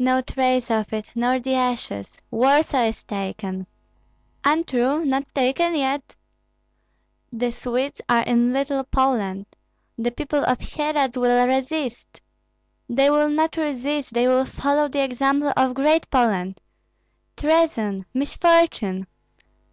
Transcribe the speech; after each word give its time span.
No 0.00 0.20
trace 0.20 0.68
of 0.68 0.92
it, 0.92 1.12
nor 1.14 1.38
the 1.38 1.54
ashes! 1.54 2.16
Warsaw 2.28 2.88
is 2.88 3.04
taken! 3.04 3.68
Untrue, 4.42 5.04
not 5.04 5.32
taken 5.32 5.76
yet! 5.76 6.16
The 7.30 7.52
Swedes 7.52 8.00
are 8.08 8.24
in 8.24 8.52
Little 8.52 8.82
Poland! 8.82 9.46
The 9.96 10.10
people 10.10 10.42
of 10.44 10.58
Syeradz 10.58 11.16
will 11.16 11.46
resist! 11.46 12.20
They 12.88 13.08
will 13.10 13.28
not 13.30 13.56
resist, 13.56 14.12
they 14.12 14.26
will 14.26 14.44
follow 14.44 14.88
the 14.88 15.04
example 15.04 15.52
of 15.56 15.74
Great 15.74 16.10
Poland! 16.10 16.60
Treason! 17.36 18.06
misfortune! 18.12 19.06